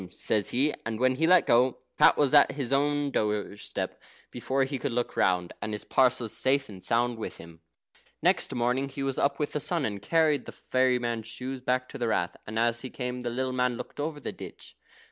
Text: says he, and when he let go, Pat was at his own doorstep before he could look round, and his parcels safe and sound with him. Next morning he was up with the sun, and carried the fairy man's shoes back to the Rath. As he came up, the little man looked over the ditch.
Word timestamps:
says 0.09 0.49
he, 0.49 0.73
and 0.83 0.99
when 0.99 1.13
he 1.13 1.27
let 1.27 1.45
go, 1.45 1.77
Pat 1.99 2.17
was 2.17 2.33
at 2.33 2.53
his 2.53 2.73
own 2.73 3.11
doorstep 3.11 4.01
before 4.31 4.63
he 4.63 4.79
could 4.79 4.91
look 4.91 5.15
round, 5.15 5.53
and 5.61 5.73
his 5.73 5.83
parcels 5.83 6.35
safe 6.35 6.69
and 6.69 6.83
sound 6.83 7.19
with 7.19 7.37
him. 7.37 7.59
Next 8.19 8.51
morning 8.55 8.89
he 8.89 9.03
was 9.03 9.19
up 9.19 9.37
with 9.37 9.51
the 9.51 9.59
sun, 9.59 9.85
and 9.85 10.01
carried 10.01 10.45
the 10.45 10.51
fairy 10.51 10.97
man's 10.97 11.27
shoes 11.27 11.61
back 11.61 11.87
to 11.89 11.99
the 11.99 12.07
Rath. 12.07 12.35
As 12.47 12.81
he 12.81 12.89
came 12.89 13.19
up, 13.19 13.23
the 13.25 13.29
little 13.29 13.53
man 13.53 13.77
looked 13.77 13.99
over 13.99 14.19
the 14.19 14.31
ditch. 14.31 14.75